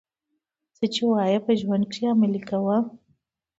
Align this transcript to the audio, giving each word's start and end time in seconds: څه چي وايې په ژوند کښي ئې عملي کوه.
څه 0.75 0.85
چي 0.93 1.03
وايې 1.09 1.39
په 1.45 1.51
ژوند 1.59 1.83
کښي 1.89 2.03
ئې 2.05 2.11
عملي 2.13 2.41
کوه. 2.49 2.77